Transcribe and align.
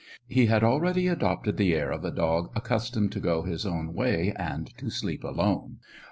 He 0.27 0.47
had 0.47 0.63
already 0.63 1.07
adopted 1.07 1.57
the 1.57 1.75
air 1.75 1.91
of 1.91 2.03
a 2.03 2.09
dog 2.09 2.51
accustomed 2.55 3.11
to 3.11 3.19
go 3.19 3.43
his 3.43 3.67
own 3.67 3.93
way 3.93 4.33
and 4.35 4.65
to 4.79 4.89
sleep 4.89 5.23
alone. 5.23 5.77